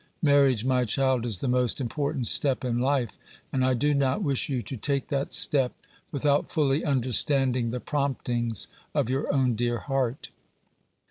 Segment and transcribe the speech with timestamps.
[0.23, 3.19] Marriage, my child, is the most important step in life,
[3.53, 5.73] and I do not wish you to take that step
[6.11, 10.29] without fully understanding the promptings of your own dear heart.